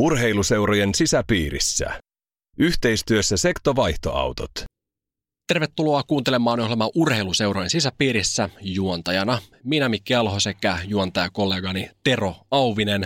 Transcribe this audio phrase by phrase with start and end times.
[0.00, 2.00] Urheiluseurojen sisäpiirissä.
[2.58, 4.50] Yhteistyössä Sektovaihtoautot.
[5.48, 9.38] Tervetuloa kuuntelemaan ohjelmaa Urheiluseurojen sisäpiirissä juontajana.
[9.64, 13.04] Minä Mikki Alho sekä juontajakollegani Tero Auvinen.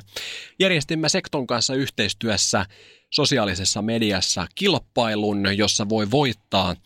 [0.58, 2.66] Järjestimme Sekton kanssa yhteistyössä
[3.10, 6.76] sosiaalisessa mediassa kilpailun, jossa voi voittaa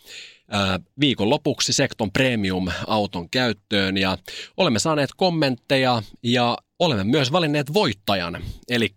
[1.00, 4.18] viikonlopuksi Sekton Premium-auton käyttöön ja
[4.56, 8.42] olemme saaneet kommentteja ja olemme myös valinneet voittajan.
[8.68, 8.88] Eli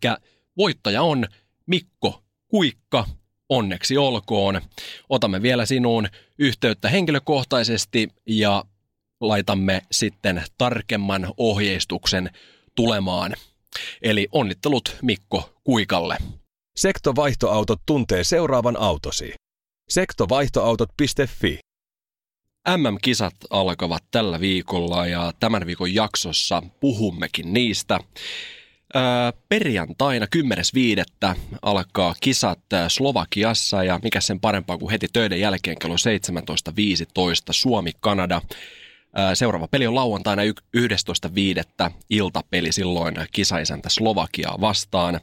[0.61, 1.27] voittaja on
[1.65, 3.07] Mikko Kuikka,
[3.49, 4.61] onneksi olkoon.
[5.09, 6.07] Otamme vielä sinuun
[6.39, 8.63] yhteyttä henkilökohtaisesti ja
[9.21, 12.29] laitamme sitten tarkemman ohjeistuksen
[12.75, 13.33] tulemaan.
[14.01, 16.17] Eli onnittelut Mikko Kuikalle.
[16.75, 19.33] Sektovaihtoautot tuntee seuraavan autosi.
[19.89, 21.59] Sektovaihtoautot.fi
[22.77, 27.99] MM-kisat alkavat tällä viikolla ja tämän viikon jaksossa puhummekin niistä.
[29.49, 30.25] Perjantaina
[31.25, 31.39] 10.5.
[31.61, 35.99] alkaa kisat Slovakiassa ja mikä sen parempaa kuin heti töiden jälkeen kello 17.15
[37.51, 38.41] Suomi-Kanada.
[39.33, 41.91] Seuraava peli on lauantaina 11.5.
[42.09, 45.19] iltapeli silloin kisaisäntä Slovakiaa vastaan.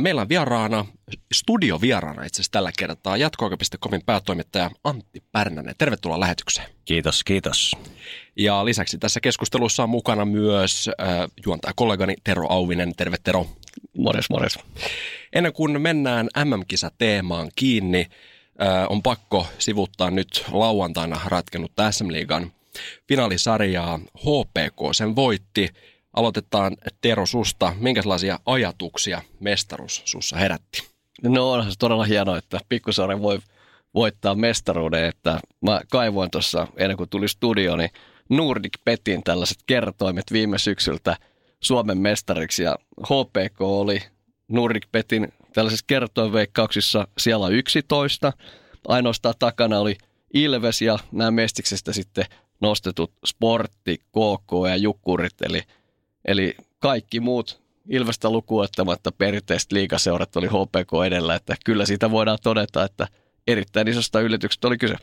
[0.00, 0.86] Meillä on vieraana,
[1.34, 5.74] studiovieraana itse asiassa tällä kertaa, jatkoaika.comin päätoimittaja Antti Pärnänen.
[5.78, 6.68] Tervetuloa lähetykseen.
[6.84, 7.76] Kiitos, kiitos.
[8.38, 11.08] Ja lisäksi tässä keskustelussa on mukana myös äh,
[11.46, 12.92] juontaja kollegani Tero Auvinen.
[12.96, 13.46] Terve Tero.
[13.98, 14.58] Morjes, morjes.
[15.32, 18.06] Ennen kuin mennään MM-kisa-teemaan kiinni,
[18.62, 22.52] äh, on pakko sivuttaa nyt lauantaina ratkennut SM-liigan
[23.08, 23.98] finaalisarjaa.
[23.98, 25.68] HPK sen voitti
[26.12, 27.72] Aloitetaan Tero susta.
[27.80, 30.82] Minkälaisia ajatuksia mestaruus sussa herätti?
[31.22, 33.38] No onhan se todella hienoa, että Pikkusaari voi
[33.94, 35.04] voittaa mestaruuden.
[35.04, 37.90] Että mä kaivoin tuossa ennen kuin tuli studio, niin
[38.28, 41.16] Nordic Petin tällaiset kertoimet viime syksyltä
[41.60, 44.02] Suomen mestariksi ja HPK oli
[44.48, 48.32] Nordic Petin tällaisissa kertoinveikkauksissa siellä 11.
[48.88, 49.96] Ainoastaan takana oli
[50.34, 52.24] Ilves ja nämä mestiksestä sitten
[52.60, 55.62] nostetut Sportti, KK ja Jukkurit, eli
[56.24, 62.84] Eli kaikki muut Ilvestä lukuottamatta perinteiset liikaseurat oli HPK edellä, että kyllä siitä voidaan todeta,
[62.84, 63.08] että
[63.46, 64.94] erittäin isosta yllätyksestä oli kyse.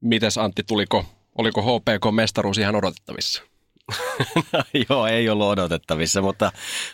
[0.00, 1.04] Mites Antti, tuliko,
[1.40, 3.42] oliko HPK-mestaruus ihan odotettavissa?
[4.52, 6.52] no, joo, ei ollut odotettavissa, mutta,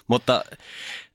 [0.09, 0.45] mutta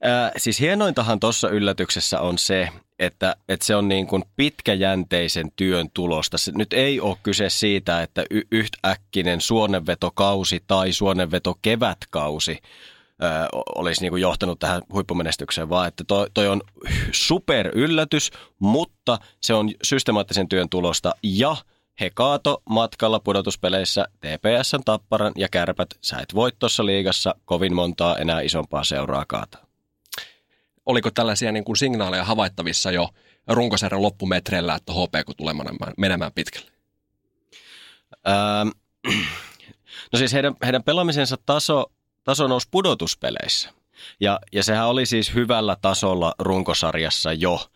[0.06, 5.90] äh, siis hienointahan tuossa yllätyksessä on se, että, että se on niin kuin pitkäjänteisen työn
[5.94, 6.38] tulosta.
[6.38, 12.58] Se nyt ei ole kyse siitä, että y- yhtäkkinen suonenvetokausi tai suonenveto kevätkausi
[13.22, 13.26] ö,
[13.74, 16.60] olisi niin kuin johtanut tähän huippumenestykseen, vaan että toi, toi on
[17.12, 21.56] super yllätys, mutta se on systemaattisen työn tulosta ja
[22.00, 25.88] he kaato matkalla pudotuspeleissä TPSn Tapparan ja Kärpät.
[26.00, 29.72] Sä et voi tuossa liigassa kovin montaa enää isompaa seuraa kaataa
[30.86, 33.08] oliko tällaisia niin kuin signaaleja havaittavissa jo
[33.48, 36.70] runkosarjan loppumetreillä, että HPK tulee menemään, menemään pitkälle?
[38.28, 38.68] Ähm,
[40.12, 41.84] no siis heidän, heidän pelaamisensa taso,
[42.24, 43.70] taso nousi pudotuspeleissä.
[44.20, 47.68] Ja, ja sehän oli siis hyvällä tasolla runkosarjassa jo,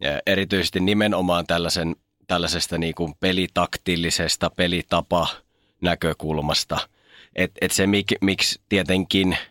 [0.00, 1.96] ja erityisesti nimenomaan tällaisen,
[2.26, 5.28] tällaisesta niin kuin pelitaktillisesta pelitapa
[5.80, 6.78] näkökulmasta.
[7.36, 9.36] Että et se, mik, miksi tietenkin–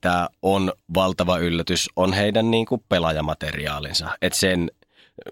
[0.00, 4.18] tämä on valtava yllätys, on heidän niin kuin pelaajamateriaalinsa.
[4.22, 4.70] Että sen,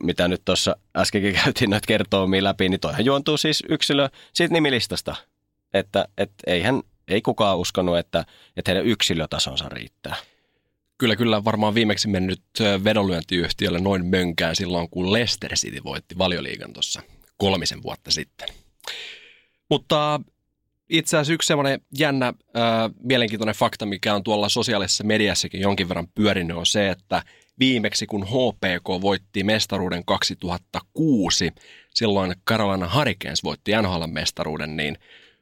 [0.03, 5.17] mitä nyt tuossa äskenkin käytiin noita kertoomia läpi, niin toihan juontuu siis yksilö siitä nimilistasta.
[5.75, 8.25] Että et eihän, ei kukaan uskonut, että,
[8.56, 10.17] että heidän yksilötasonsa riittää.
[10.99, 12.43] Kyllä, kyllä varmaan viimeksi mennyt
[12.84, 17.03] vedonlyöntiyhtiölle noin mönkään silloin, kun Leicester City voitti valioliigan tuossa
[17.37, 18.49] kolmisen vuotta sitten.
[19.71, 20.21] Mutta
[20.88, 22.34] itse asiassa yksi semmoinen jännä, äh,
[23.03, 27.22] mielenkiintoinen fakta, mikä on tuolla sosiaalisessa mediassakin jonkin verran pyörinyt, on se, että
[27.59, 31.53] viimeksi kun HPK voitti mestaruuden 2006,
[31.94, 34.99] silloin Carolina Hurricanes voitti NHL-mestaruuden, niin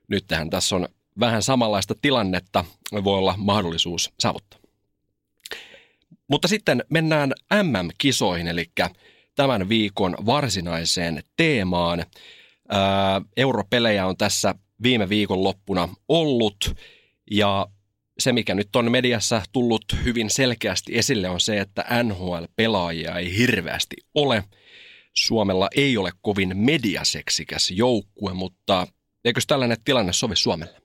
[0.08, 0.88] nyt tähän tässä on
[1.20, 2.64] vähän samanlaista tilannetta,
[3.04, 4.61] voi olla mahdollisuus saavuttaa.
[6.32, 7.32] Mutta sitten mennään
[7.62, 8.64] MM-kisoihin, eli
[9.34, 12.04] tämän viikon varsinaiseen teemaan.
[13.36, 16.74] Europelejä on tässä viime viikon loppuna ollut.
[17.30, 17.66] Ja
[18.18, 23.96] se, mikä nyt on mediassa tullut hyvin selkeästi esille, on se, että NHL-pelaajia ei hirveästi
[24.14, 24.44] ole.
[25.12, 28.86] Suomella ei ole kovin mediaseksikäs joukkue, mutta
[29.24, 30.82] eikö tällainen tilanne sovi Suomelle?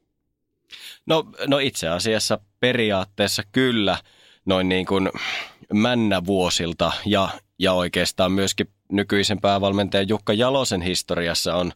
[1.06, 3.98] No, no itse asiassa periaatteessa kyllä
[4.48, 5.10] noin niin kuin
[5.74, 7.30] männävuosilta ja,
[7.60, 11.72] ja oikeastaan myöskin nykyisen päävalmentajan Jukka Jalosen historiassa on,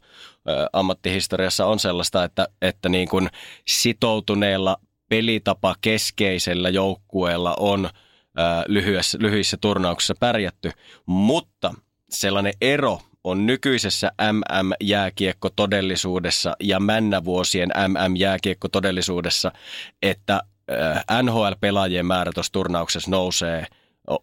[0.73, 3.29] ammattihistoriassa on sellaista, että, että niin kuin
[3.67, 4.77] sitoutuneella
[5.09, 7.89] pelitapa keskeisellä joukkueella on
[8.37, 10.71] ää, lyhyessä, lyhyissä turnauksissa pärjätty,
[11.05, 11.73] mutta
[12.09, 19.51] sellainen ero on nykyisessä MM-jääkiekko-todellisuudessa ja männävuosien MM-jääkiekko-todellisuudessa,
[20.01, 20.41] että
[21.21, 23.65] NHL-pelaajien määrä tuossa turnauksessa nousee–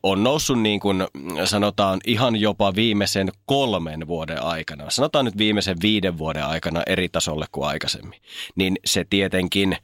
[0.02, 1.04] on noussut niin kuin
[1.44, 7.46] sanotaan ihan jopa viimeisen kolmen vuoden aikana, sanotaan nyt viimeisen viiden vuoden aikana eri tasolle
[7.52, 8.20] kuin aikaisemmin,
[8.56, 9.76] niin se tietenkin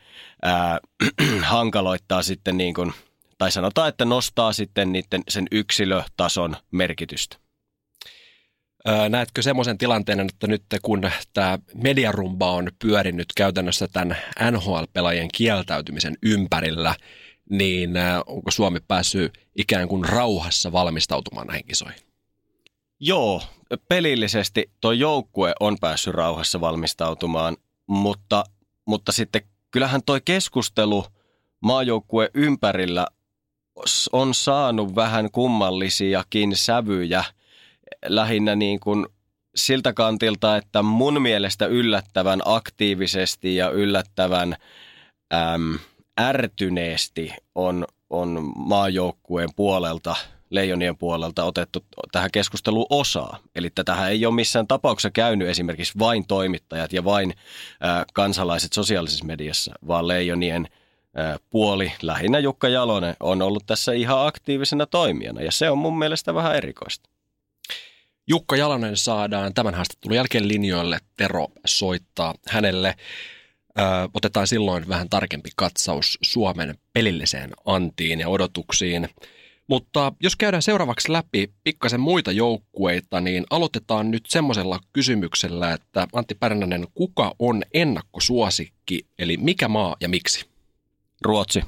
[0.42, 0.80] ää,
[1.42, 2.92] hankaloittaa sitten niin kuin,
[3.38, 7.43] tai sanotaan, että nostaa sitten niiden sen yksilötason merkitystä.
[9.08, 14.16] Näetkö semmoisen tilanteen, että nyt kun tämä mediarumba on pyörinyt käytännössä tämän
[14.50, 16.94] NHL-pelaajien kieltäytymisen ympärillä,
[17.50, 17.90] niin
[18.26, 22.00] onko Suomi päässyt ikään kuin rauhassa valmistautumaan näihin kisoihin?
[23.00, 23.42] Joo,
[23.88, 28.44] pelillisesti tuo joukkue on päässyt rauhassa valmistautumaan, mutta,
[28.86, 31.04] mutta sitten kyllähän tuo keskustelu
[31.60, 33.06] maajoukkue ympärillä
[34.12, 37.24] on saanut vähän kummallisiakin sävyjä
[38.04, 39.06] lähinnä niin kuin
[39.56, 44.56] siltä kantilta, että mun mielestä yllättävän aktiivisesti ja yllättävän
[45.34, 45.78] äm,
[46.20, 50.16] ärtyneesti on, on maajoukkueen puolelta,
[50.50, 53.38] leijonien puolelta otettu tähän keskusteluun osaa.
[53.54, 57.34] Eli tätähän ei ole missään tapauksessa käynyt esimerkiksi vain toimittajat ja vain
[57.80, 60.68] ää, kansalaiset sosiaalisessa mediassa, vaan leijonien
[61.50, 66.34] puoli, lähinnä Jukka Jalonen, on ollut tässä ihan aktiivisena toimijana ja se on mun mielestä
[66.34, 67.10] vähän erikoista.
[68.26, 70.98] Jukka Jalonen saadaan tämän haastattelun jälkeen linjoille.
[71.16, 72.94] Tero soittaa hänelle.
[73.78, 73.82] Ö,
[74.14, 79.08] otetaan silloin vähän tarkempi katsaus Suomen pelilliseen antiin ja odotuksiin.
[79.66, 86.34] Mutta jos käydään seuraavaksi läpi pikkasen muita joukkueita, niin aloitetaan nyt semmoisella kysymyksellä, että Antti
[86.34, 90.46] Pärnänen, kuka on ennakkosuosikki, eli mikä maa ja miksi?
[91.20, 91.62] Ruotsi.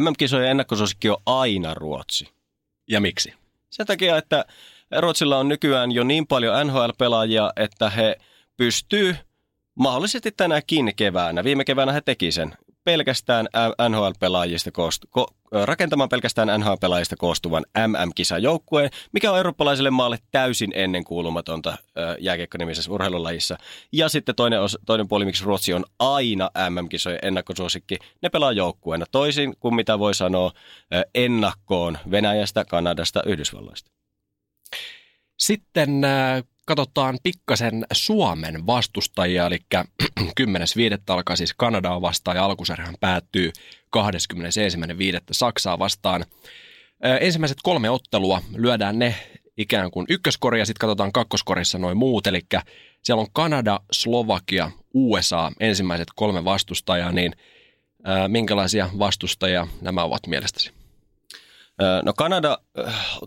[0.00, 2.28] MM-kisojen ennakkosuosikki on aina Ruotsi.
[2.88, 3.32] Ja miksi?
[3.70, 4.44] Sen takia, että
[4.98, 8.16] Ruotsilla on nykyään jo niin paljon NHL-pelaajia, että he
[8.56, 9.16] pystyy
[9.74, 12.54] mahdollisesti tänäkin keväänä, viime keväänä he teki sen,
[12.84, 13.48] pelkästään
[13.88, 21.78] NHL-pelaajista koostu, ko, rakentamaan pelkästään NHL-pelaajista koostuvan MM-kisajoukkueen, mikä on eurooppalaiselle maalle täysin ennenkuulumatonta
[22.18, 23.58] jääkiekkonimisessä urheilulajissa.
[23.92, 29.06] Ja sitten toinen, os, toinen puoli, miksi Ruotsi on aina MM-kisojen ennakkosuosikki, ne pelaa joukkueena
[29.12, 30.52] toisin kuin mitä voi sanoa
[31.14, 33.99] ennakkoon Venäjästä, Kanadasta, Yhdysvalloista.
[35.38, 36.02] Sitten
[36.66, 39.58] katsotaan pikkasen Suomen vastustajia, eli
[40.20, 40.34] 10.5.
[41.08, 43.52] alkaa siis Kanadaa vastaan ja alkusarjahan päättyy
[43.96, 44.02] 21.5.
[45.32, 46.24] Saksaa vastaan.
[47.20, 49.14] Ensimmäiset kolme ottelua lyödään ne
[49.56, 52.40] ikään kuin ykköskori ja sitten katsotaan kakkoskorissa noin muut, eli
[53.02, 57.32] siellä on Kanada, Slovakia, USA ensimmäiset kolme vastustajaa, niin
[58.28, 60.79] minkälaisia vastustajia nämä ovat mielestäsi?
[62.04, 62.58] No Kanada,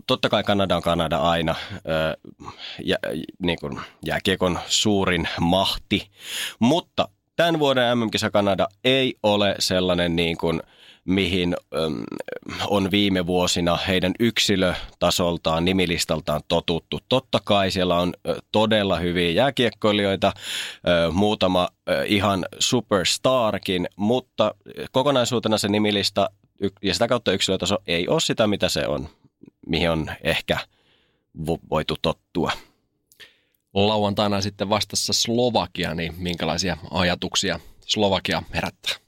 [0.06, 1.54] totta kai Kanada on Kanada aina,
[2.84, 2.96] ja,
[3.42, 6.10] niin kuin jääkiekon suurin mahti,
[6.58, 10.62] mutta tämän vuoden MM-kisa Kanada ei ole sellainen niin kuin,
[11.04, 11.56] mihin
[12.66, 17.00] on viime vuosina heidän yksilötasoltaan, nimilistaltaan totuttu.
[17.08, 18.14] Totta kai siellä on
[18.52, 20.32] todella hyviä jääkiekkoilijoita,
[21.12, 21.68] muutama
[22.06, 24.54] ihan superstarkin, mutta
[24.92, 26.30] kokonaisuutena se nimilista
[26.82, 29.08] ja sitä kautta yksilötaso ei ole sitä, mitä se on,
[29.66, 30.58] mihin on ehkä
[31.70, 32.52] voitu tottua.
[33.74, 39.04] Lauantaina sitten vastassa Slovakia, niin minkälaisia ajatuksia Slovakia herättää?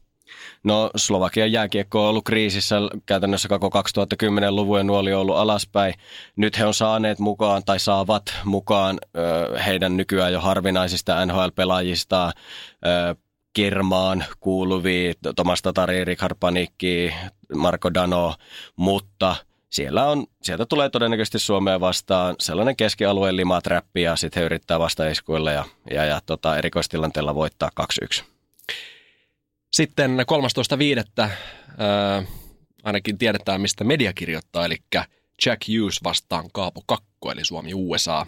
[0.65, 2.77] No Slovakian jääkiekko on ollut kriisissä
[3.07, 5.95] käytännössä koko 2010-luvun ja nuoli on ollut alaspäin.
[6.37, 12.33] Nyt he on saaneet mukaan tai saavat mukaan ö, heidän nykyään jo harvinaisista NHL-pelaajista
[13.53, 17.15] Kermaan kuuluvia, Tomas Tatari, Richard Panikki,
[17.55, 18.35] Marko Dano,
[18.77, 19.37] mutta
[19.71, 25.53] siellä on, sieltä tulee todennäköisesti Suomea vastaan sellainen keskialueen limatrappi ja sitten he yrittää vastaiskuilla
[25.53, 27.71] ja, ja, ja tota, erikoistilanteella voittaa
[28.21, 28.25] 2-1.
[29.73, 30.19] Sitten
[31.21, 31.23] 13.5.
[31.23, 31.31] Äh,
[32.85, 34.77] ainakin tiedetään, mistä media kirjoittaa, eli
[35.47, 38.27] Jack Hughes vastaan Kaapo Kakko, eli Suomi-USA.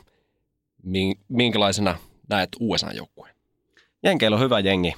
[1.28, 1.98] Minkälaisena
[2.28, 3.34] näet USA-joukkueen?
[4.02, 4.94] Jenkeillä on hyvä jengi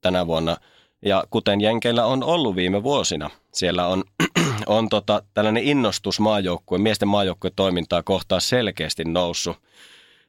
[0.00, 0.56] tänä vuonna.
[1.02, 4.04] Ja kuten Jenkeillä on ollut viime vuosina, siellä on,
[4.66, 9.56] on tota, tällainen innostus maajoukkue, miesten maajoukkue toimintaa kohtaan selkeästi noussut.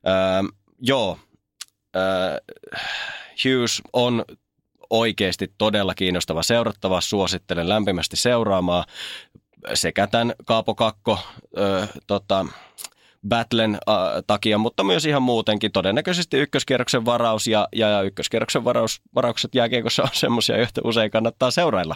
[0.07, 0.49] Öö,
[0.79, 1.17] joo,
[1.95, 2.37] öö,
[3.43, 4.25] Hughes on
[4.89, 7.01] oikeasti todella kiinnostava seurattava.
[7.01, 8.83] Suosittelen lämpimästi seuraamaan
[9.73, 11.19] sekä tämän Kaapo Kakko
[11.57, 12.45] öö, tota,
[13.27, 13.95] battlen äh,
[14.27, 15.71] takia, mutta myös ihan muutenkin.
[15.71, 21.95] Todennäköisesti ykköskierroksen varaus ja, ja, ykköskierroksen varaus, varaukset jääkiekossa on semmoisia, joita usein kannattaa seurailla.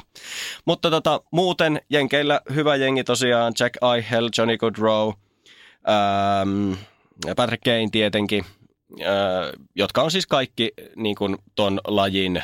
[0.65, 5.11] Mutta tota, muuten Jenkeillä hyvä jengi tosiaan, Jack Eichel, Johnny Goodrow,
[5.89, 6.73] ähm,
[7.35, 8.45] Patrick Kane tietenkin,
[9.01, 9.07] äh,
[9.75, 12.43] jotka on siis kaikki niin kuin ton lajin,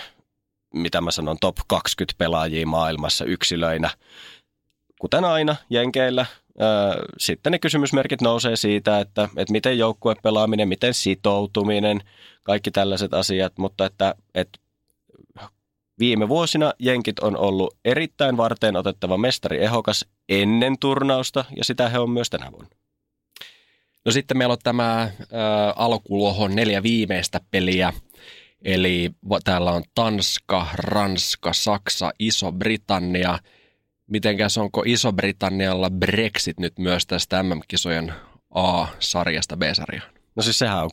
[0.74, 3.90] mitä mä sanon, top 20 pelaajia maailmassa yksilöinä.
[5.02, 6.26] Kuten aina Jenkeillä,
[7.18, 12.02] sitten ne kysymysmerkit nousee siitä, että, että miten joukkuepelaaminen, miten sitoutuminen,
[12.44, 14.60] kaikki tällaiset asiat, mutta että, että
[16.00, 22.00] viime vuosina Jenkit on ollut erittäin varteen otettava mestari ehokas ennen turnausta ja sitä he
[22.00, 22.76] on myös tänä vuonna.
[24.06, 25.12] No sitten meillä on tämä äh,
[25.76, 27.94] alkulohon neljä viimeistä peliä.
[28.62, 29.12] Eli
[29.44, 33.40] täällä on Tanska, Ranska, Saksa, Iso-Britannia–
[34.12, 38.14] mitenkäs onko Iso-Britannialla Brexit nyt myös tästä MM-kisojen
[38.54, 40.12] A-sarjasta B-sarjaan?
[40.36, 40.90] No siis sehän on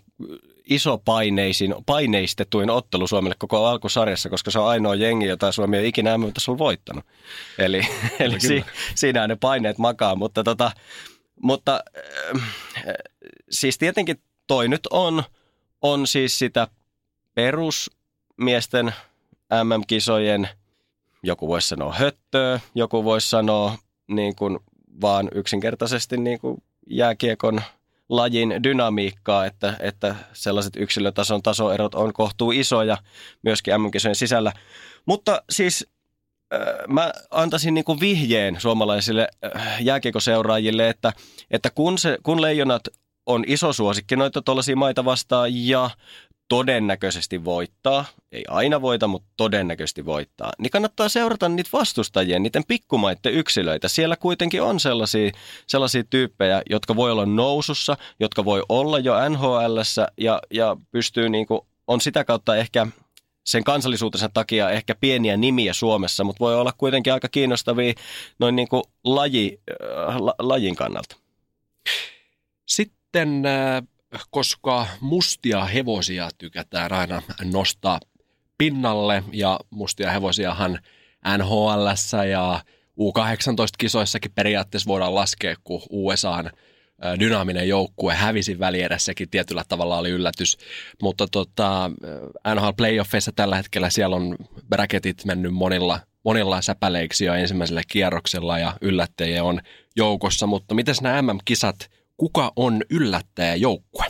[0.64, 5.88] iso paineisin, paineistetuin ottelu Suomelle koko alkusarjassa, koska se on ainoa jengi, jota Suomi ei
[5.88, 7.04] ikinä mm on voittanut.
[7.58, 7.80] Eli,
[8.20, 10.70] eli si, siinä ne paineet makaa, mutta, tota,
[11.42, 11.80] mutta
[12.36, 12.94] äh,
[13.50, 15.22] siis tietenkin toi nyt on,
[15.82, 16.68] on siis sitä
[17.34, 18.94] perusmiesten
[19.64, 20.48] MM-kisojen–
[21.22, 24.58] joku voisi sanoa höttöä, joku voisi sanoa niin kuin
[25.00, 27.62] vaan yksinkertaisesti niin kuin jääkiekon
[28.08, 32.96] lajin dynamiikkaa, että, että sellaiset yksilötason tasoerot on kohtuu isoja
[33.42, 34.52] myöskin mm sisällä.
[35.06, 35.86] Mutta siis
[36.54, 41.12] äh, mä antaisin niin kuin vihjeen suomalaisille äh, jääkiekoseuraajille, että,
[41.50, 42.82] että kun, se, kun leijonat
[43.26, 45.90] on iso suosikki noita tuollaisia maita vastaan ja
[46.48, 53.32] todennäköisesti voittaa, ei aina voita, mutta todennäköisesti voittaa, niin kannattaa seurata niitä vastustajia, niiden pikkumaiden
[53.32, 53.88] yksilöitä.
[53.88, 55.30] Siellä kuitenkin on sellaisia,
[55.66, 59.78] sellaisia tyyppejä, jotka voi olla nousussa, jotka voi olla jo nhl
[60.20, 62.86] ja, ja pystyy niin kuin, on sitä kautta ehkä
[63.46, 67.92] sen kansallisuutensa takia ehkä pieniä nimiä Suomessa, mutta voi olla kuitenkin aika kiinnostavia
[68.38, 69.60] noin niin kuin laji,
[70.08, 71.16] äh, la, lajin kannalta.
[72.66, 73.82] Sitten äh
[74.30, 78.00] koska mustia hevosia tykätään aina nostaa
[78.58, 80.78] pinnalle ja mustia hevosiahan
[81.38, 81.86] NHL
[82.30, 82.60] ja
[83.00, 86.50] U18-kisoissakin periaatteessa voidaan laskea, kun USAn
[87.20, 90.58] dynaaminen joukkue hävisi välierässäkin tietyllä tavalla oli yllätys,
[91.02, 91.90] mutta tota,
[92.54, 94.36] NHL playoffeissa tällä hetkellä siellä on
[94.68, 99.60] bracketit mennyt monilla, monilla säpäleiksi jo ensimmäisellä kierroksella ja yllättäjiä on
[99.96, 104.04] joukossa, mutta miten nämä MM-kisat kuka on yllättäjäjoukkue?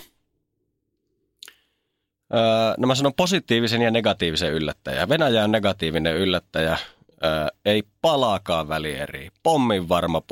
[2.34, 5.08] Öö, no mä sanon positiivisen ja negatiivisen yllättäjä.
[5.08, 6.78] Venäjä on negatiivinen yllättäjä.
[7.24, 9.28] Öö, ei palaakaan välieri.
[9.42, 10.22] Pommin varma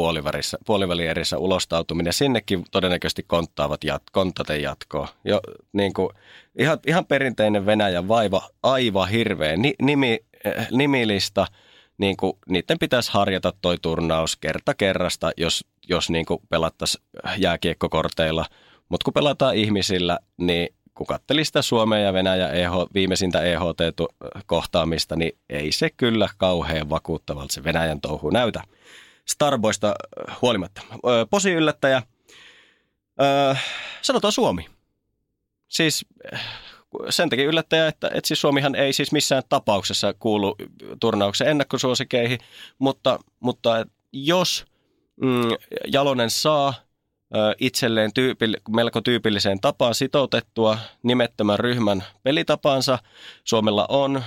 [0.67, 2.13] puolivälierissä ulostautuminen.
[2.13, 5.09] Sinnekin todennäköisesti konttaavat jat, konttaten jatkoa.
[5.25, 5.41] Jo,
[5.73, 6.09] niin kuin,
[6.59, 11.47] ihan, ihan perinteinen Venäjän vaiva, aivan hirveä Ni, nimi, äh, nimilista.
[11.99, 17.05] Niin kuin, niiden pitäisi harjata toi turnaus kerta kerrasta, jos jos niin pelattaisiin
[17.39, 18.47] jääkiekkokorteilla.
[18.89, 25.33] Mutta kun pelataan ihmisillä, niin kun katseli sitä Suomea ja Venäjä EH, viimeisintä EHT-kohtaamista, niin
[25.49, 28.63] ei se kyllä kauhean vakuuttavalta se Venäjän touhu näytä.
[29.25, 29.95] Starboista
[30.43, 30.83] huolimatta.
[31.31, 32.03] Posi yllättäjä.
[33.21, 33.55] Öö,
[34.03, 34.67] sanotaan Suomi.
[35.69, 36.07] Siis
[37.11, 40.57] sen takia yllättäjä, että, että siis Suomihan ei siis missään tapauksessa kuulu
[41.01, 42.39] turnauksen ennakkosuosikeihin,
[42.79, 44.65] mutta, mutta jos–
[45.21, 45.43] mm,
[45.87, 46.75] Jalonen saa
[47.59, 52.99] itselleen tyypil, melko tyypilliseen tapaan sitoutettua nimettömän ryhmän pelitapaansa.
[53.45, 54.23] Suomella on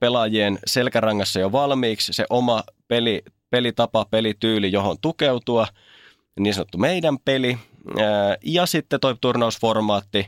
[0.00, 5.66] pelaajien selkärangassa jo valmiiksi se oma peli, pelitapa, pelityyli, johon tukeutua,
[6.40, 7.58] niin sanottu meidän peli.
[8.44, 10.26] Ja sitten tuo turnausformaatti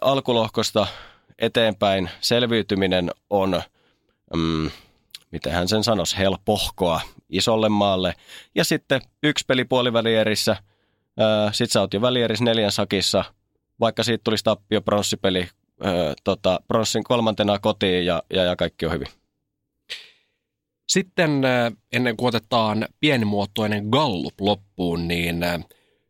[0.00, 0.86] alkulohkosta
[1.38, 3.62] eteenpäin selviytyminen on,
[4.36, 4.70] mm,
[5.30, 8.14] miten hän sen sanoisi, helpohkoa isolle maalle.
[8.54, 10.56] Ja sitten yksi peli puolivälierissä,
[11.52, 13.24] sitten sä oot jo välierissä neljän sakissa,
[13.80, 15.48] vaikka siitä tulisi tappio pronssipeli
[16.24, 19.08] tota, pronssin kolmantena kotiin ja, ja, ja kaikki on hyvin.
[20.88, 21.30] Sitten
[21.92, 25.44] ennen kuin otetaan pienimuotoinen gallup loppuun, niin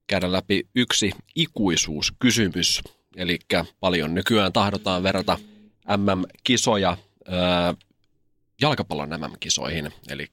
[0.07, 2.83] käydään läpi yksi ikuisuuskysymys.
[3.17, 3.39] Eli
[3.81, 5.39] paljon nykyään tahdotaan verrata
[5.97, 6.97] MM-kisoja
[8.61, 9.93] jalkapallon MM-kisoihin.
[10.09, 10.27] Eli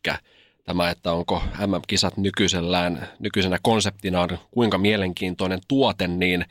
[0.67, 6.45] tämä, että onko MM-kisat nykyisellään, nykyisenä konseptinaan kuinka mielenkiintoinen tuote, niin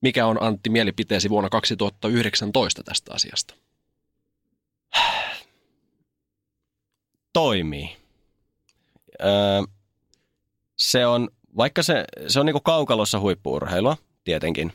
[0.00, 3.54] mikä on Antti mielipiteesi vuonna 2019 tästä asiasta?
[7.32, 7.96] Toimii.
[9.20, 9.62] Öö,
[10.76, 14.72] se on vaikka se, se on niin kuin kaukalossa huippuurheilua, tietenkin,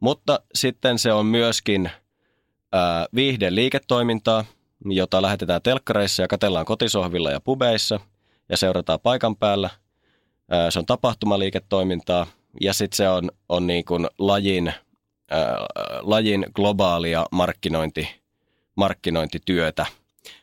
[0.00, 1.90] mutta sitten se on myöskin
[2.72, 4.44] ää, viihde liiketoimintaa,
[4.84, 8.00] jota lähetetään telkkareissa ja katellaan kotisohvilla ja pubeissa
[8.48, 9.70] ja seurataan paikan päällä.
[10.50, 12.26] Ää, se on tapahtumaliiketoimintaa
[12.60, 14.72] ja sitten se on, on niin kuin lajin,
[15.30, 15.66] ää,
[16.00, 18.08] lajin globaalia markkinointi,
[18.74, 19.86] markkinointityötä–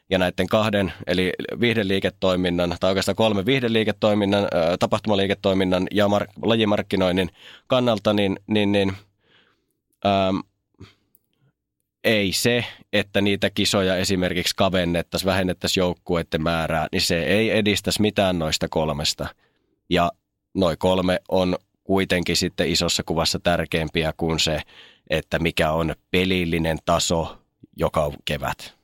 [0.10, 4.48] ja näiden kahden, eli viihdeliiketoiminnan, tai oikeastaan kolme viihdeliiketoiminnan,
[4.80, 7.30] tapahtumaliiketoiminnan ja mar- lajimarkkinoinnin
[7.68, 8.94] kannalta, niin, niin, niin
[10.06, 10.44] äm,
[12.06, 18.40] ei se, että niitä kisoja esimerkiksi kavennettaisiin, vähennettäisiin joukkueiden määrää, niin se ei edistäisi mitään
[18.40, 19.28] noista kolmesta.
[19.90, 20.12] Ja
[20.54, 24.62] noin kolme on kuitenkin sitten isossa kuvassa tärkeämpiä kuin se,
[25.10, 27.38] että mikä on pelillinen taso
[27.76, 28.76] joka kevät.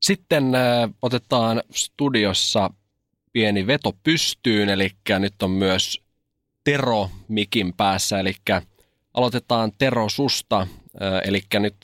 [0.00, 2.70] Sitten äh, otetaan studiossa
[3.32, 6.00] pieni veto pystyyn, eli nyt on myös
[6.64, 8.34] Tero mikin päässä, eli
[9.14, 10.66] aloitetaan Tero susta,
[11.24, 11.76] eli nyt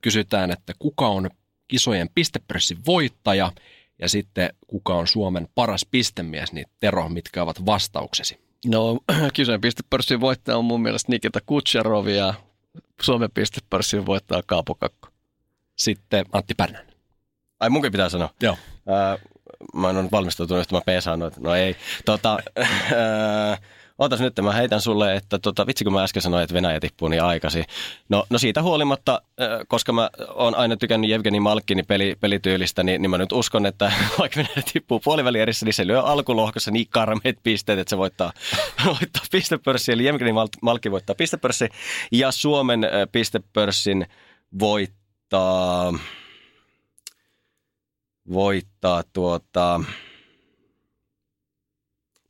[0.00, 1.30] kysytään, että kuka on
[1.68, 3.52] kisojen pistepörssin voittaja
[3.98, 8.40] ja sitten kuka on Suomen paras pistemies, niin Tero, mitkä ovat vastauksesi?
[8.66, 8.98] No
[9.34, 12.34] kisojen pistepörssin voittaja on mun mielestä Nikita Kutserov ja
[13.02, 15.08] Suomen pistepörssin voittaja Kaapo Kakko.
[15.76, 16.86] Sitten Antti Pärnän.
[17.60, 18.30] Ai munkin pitää sanoa?
[18.42, 18.56] Joo.
[18.88, 19.18] Ää,
[19.74, 21.40] mä en ole valmistautunut, että mä peesaan noita.
[21.40, 21.76] No ei.
[22.04, 22.38] Tota,
[22.96, 23.58] ää,
[23.98, 27.08] Ootas nyt, mä heitän sulle, että tota, vitsi kun mä äsken sanoin, että Venäjä tippuu
[27.08, 27.64] niin aikaisin.
[28.08, 29.22] No, no siitä huolimatta,
[29.68, 33.92] koska mä oon aina tykännyt Jevgeni Malkkini peli, pelityylistä, niin, niin mä nyt uskon, että
[34.18, 38.32] vaikka Venäjä tippuu puolivälierissä, niin se lyö alkulohkossa niin karmeet pisteet, että se voittaa,
[38.86, 39.92] voittaa pistepörssi.
[39.92, 40.32] Eli Jevgeni
[40.62, 41.68] Malkki voittaa pistepörssi
[42.12, 42.80] ja Suomen
[43.12, 44.06] pistepörssin
[44.58, 45.92] voittaa
[48.32, 49.80] voittaa tuota...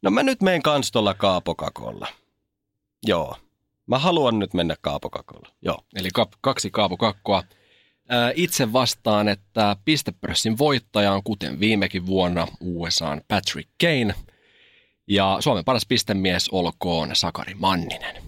[0.02, 2.08] No mä nyt menen kans tuolla Kaapokakolla.
[3.06, 3.36] Joo.
[3.86, 5.48] Mä haluan nyt mennä Kaapokakolla.
[5.62, 5.78] Joo.
[5.94, 7.42] Eli kap, kaksi Kaapokakkoa.
[8.34, 14.14] itse vastaan, että pistepörssin voittaja on kuten viimekin vuonna USAn Patrick Kane.
[15.06, 18.22] Ja Suomen paras pistemies olkoon Sakari Manninen.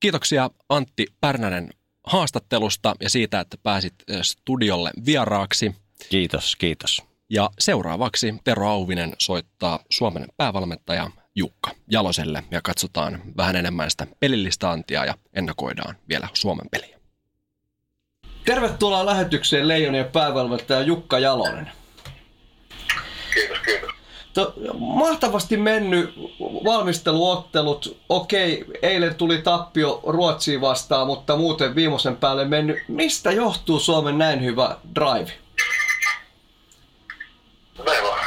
[0.00, 1.70] Kiitoksia Antti Pärnänen
[2.04, 5.74] haastattelusta ja siitä, että pääsit studiolle vieraaksi–
[6.10, 7.02] Kiitos, kiitos.
[7.30, 14.70] Ja seuraavaksi Tero Auvinen soittaa Suomen päävalmentaja Jukka Jaloselle ja katsotaan vähän enemmän sitä pelillistä
[14.70, 16.98] antia ja ennakoidaan vielä Suomen peliä.
[18.44, 21.70] Tervetuloa lähetykseen Leijonien päävalmentaja Jukka Jalonen.
[23.34, 23.90] Kiitos, kiitos.
[24.34, 26.14] To, mahtavasti mennyt
[26.64, 28.00] valmisteluottelut.
[28.08, 32.78] Okei, eilen tuli tappio Ruotsiin vastaan, mutta muuten viimeisen päälle mennyt.
[32.88, 35.32] Mistä johtuu Suomen näin hyvä drive?
[37.84, 38.18] meillä on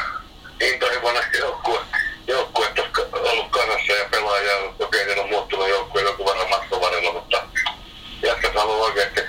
[0.62, 1.80] intohimoinen joukkue,
[2.28, 2.68] joukkue
[3.14, 7.44] ollut kanassa ja pelaajia, okei, okay, on muuttunut joukkue joku verran matkan varrella, mutta
[8.22, 9.22] jätkät haluaa oikeasti,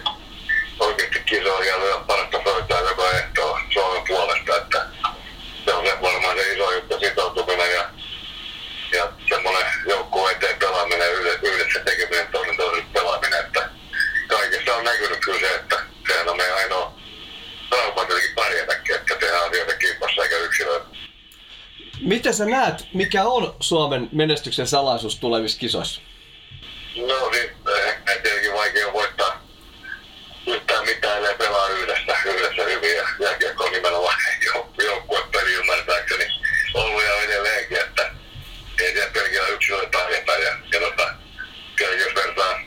[0.80, 4.86] oikeasti kisoa ja lyö parasta soittaa joka ehto Suomen puolesta, että
[5.64, 7.90] se on se varmaan se iso juttu sitoutuminen ja,
[8.92, 13.70] ja semmoinen joukkueen eteen pelaaminen, yhdessä tekeminen, toinen toisen pelaaminen, että
[14.28, 15.76] kaikessa on näkynyt kyllä se, että
[16.08, 17.02] sehän on meidän ainoa
[17.72, 20.86] trauma tietenkin pärjätäkin, että tehdään asioita kimpassa eikä yksilöitä.
[22.32, 26.00] Miten sä näet, mikä on Suomen menestyksen salaisuus tulevissa kisoissa?
[26.96, 27.50] No niin,
[27.86, 29.42] ehkä tietenkin vaikea voittaa
[30.46, 32.96] yhtään mitään, ellei pelaa yhdessä, yhdessä hyvin.
[32.96, 34.14] Ja jääkiekko on nimenomaan
[34.84, 36.24] joukkuepeli ymmärtääkseni
[36.74, 38.10] ollut ja edelleenkin, että
[38.80, 40.32] ei siellä pelkillä yksilöitä pärjätä.
[40.32, 41.14] Ja, ja tota,
[41.76, 42.60] kyllä jos vertaa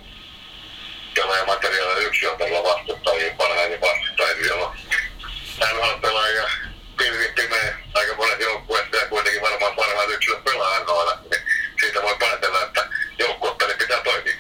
[1.16, 4.78] pelaajamateriaalia yksilötasolla vastustajiin parhaiten vastustajia, jolloin
[5.60, 6.50] NHL-pelaajia
[6.98, 11.42] pilvi pimeä aika monet joukkueet ja kuitenkin varmaan parhaat yksilöt pelaa NHL, niin
[11.80, 12.88] siitä voi päätellä, että
[13.20, 14.36] joukkuepeli pitää toimia.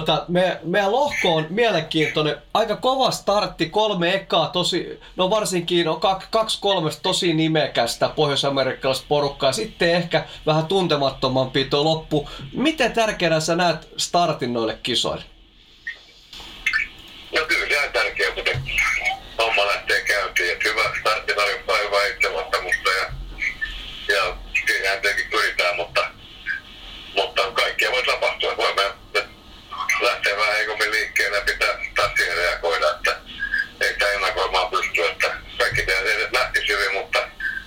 [0.00, 2.36] Tota, me, meidän lohko on mielenkiintoinen.
[2.54, 9.52] Aika kova startti, kolme ekaa, tosi, no varsinkin no, kaksi kolmesta tosi nimekästä pohjois-amerikkalaista porukkaa.
[9.52, 12.30] Sitten ehkä vähän tuntemattomampi tuo loppu.
[12.52, 15.24] Miten tärkeänä sä näet startin noille kisoille?
[17.36, 18.44] No kyllä se on tärkeää, kun
[19.38, 20.52] homma lähtee käyntiin.
[20.52, 23.12] Että hyvä startti tarjoaa hyvää itseluottamusta ja,
[24.16, 26.10] ja siihen tietenkin pyritään, mutta,
[27.14, 28.56] mutta kaikkea voi tapahtua.
[28.56, 28.82] Voimme
[30.00, 33.16] lähteä vähän heikommin liikkeelle ja pitää taas siihen reagoida, että
[33.80, 37.18] ei sitä ennakoimaan pysty, että kaikki tehdään että lähtisi hyvin, mutta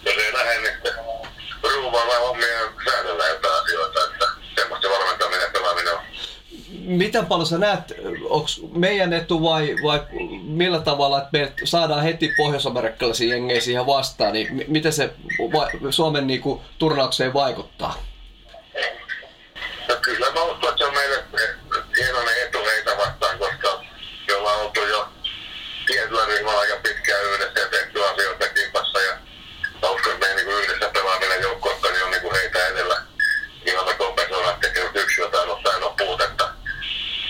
[0.05, 0.95] jos ei lähde, niin
[1.63, 6.01] ruuvailla hommia ja säädellä jotain asioita, että semmoista valmentaminen ja pelaaminen on
[6.89, 7.93] miten paljon sä näet,
[8.29, 10.01] onko meidän etu vai, vai
[10.43, 15.09] millä tavalla, että me saadaan heti pohjois-amerikkalaisia jengejä siihen vastaan, niin miten se
[15.89, 18.03] Suomen niin kuin, turnaukseen vaikuttaa?
[19.89, 21.23] No kyllä mä uskon, että se on meille
[21.97, 23.83] hienoinen etu heitä vastaan, koska
[24.27, 25.07] me ollaan oltu jo
[25.87, 29.01] tietyllä ryhmällä aika pitkään yhdessä ja tehty asioita kimpassa.
[29.01, 29.17] Ja
[29.81, 33.01] mä uskon, että meidän niin yhdessä pelaaminen joukkuetta niin on niin heitä edellä.
[33.65, 36.49] Niin me kompensoidaan, että jos yksi jotain on saanut puutetta.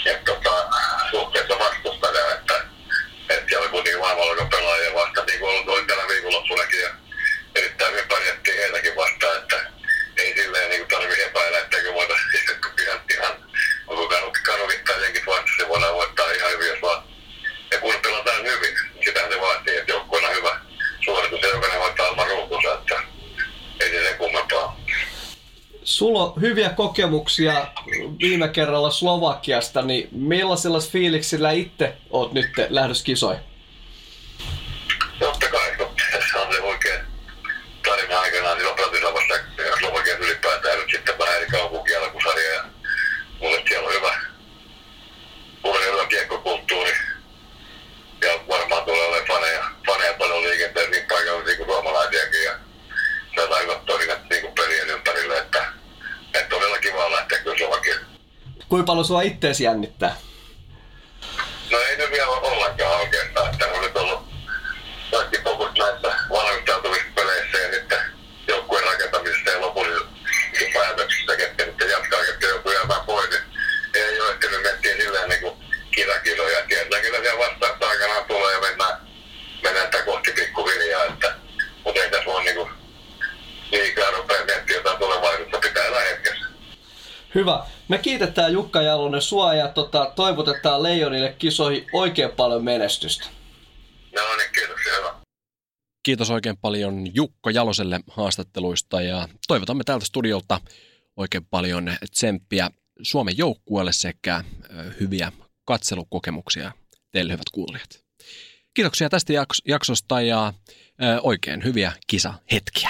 [0.06, 0.65] Että tota,
[1.12, 2.54] suhteessa vastustaja, että,
[3.30, 6.04] että siellä on kuitenkin maailmanluokan pelaajia vasta, niin kuin oli tällä
[6.69, 6.82] viikonloppunakin.
[6.82, 6.89] Ja
[7.55, 9.55] erittäin hyvin pärjättiin heitäkin vastaan, että
[10.17, 12.15] ei silleen niin tarvitse epäillä, etteikö voida
[12.84, 13.36] ihan, ihan
[13.88, 17.03] onko kanut, kanuvittaa jenkin vasta, se voidaan voittaa ihan hyvin, jos vaan
[17.71, 20.60] ja kun pelataan hyvin, niin sitähän se vaatii, että joukkueena on hyvä
[21.05, 23.03] suoritus ja jokainen hoitaa oman ruukunsa, että
[23.79, 24.79] ei se sen kummempaa.
[25.84, 27.67] Sulla on hyviä kokemuksia
[28.19, 33.43] viime kerralla Slovakiasta, niin millaisella fiiliksillä itse oot nyt lähdössä kisoihin?
[35.19, 35.88] Totta kai, kun
[36.32, 36.99] se on se oikein
[37.86, 42.63] tarina aikanaan, niin operatiivisavassa ja Slovakian ylipäätään nyt sitten vähän eri kaupunki alkusarja ja
[43.39, 44.15] mulle siellä on hyvä,
[45.63, 46.93] mulla on hyvä kiekkokulttuuri
[48.21, 52.60] ja varmaan tulee olemaan faneja, faneja paljon liikenteen niin paikallisia kuin suomalaisiakin ja
[53.36, 55.65] se on katsoo niin kuin pelien ympärille, että,
[56.34, 58.05] että todella kiva lähteä kyllä Slovakiaan.
[58.69, 60.15] Kuinka paljon sua ittees jännittää?
[87.39, 87.65] Hyvä.
[87.88, 93.25] Me kiitetään Jukka Jalonen sua ja tota, toivotetaan Leijonille kisoihin oikein paljon menestystä.
[94.15, 95.15] No niin, kiitoksia, hyvä.
[96.04, 100.62] Kiitos oikein paljon Jukka Jaloselle haastatteluista ja toivotamme täältä studiolta
[101.17, 102.69] oikein paljon tsemppiä
[103.02, 104.43] Suomen joukkueelle sekä
[104.99, 105.32] hyviä
[105.65, 106.71] katselukokemuksia
[107.12, 107.89] teille hyvät kuulijat.
[108.73, 109.34] Kiitoksia tästä
[109.65, 110.54] jaksosta ja
[111.23, 112.89] oikein hyviä kisahetkiä.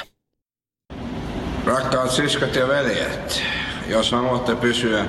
[1.66, 3.44] Rakkaat siskot ja veljet,
[3.90, 5.06] jos haluatte pysyä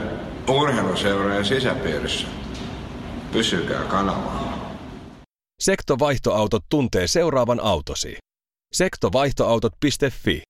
[0.49, 2.27] urheiluseurojen sisäpiirissä,
[3.33, 4.71] pysykää kanavalla.
[5.61, 8.17] Sektovaihtoautot tuntee seuraavan autosi.
[8.73, 10.43] Sektovaihtoautot.fi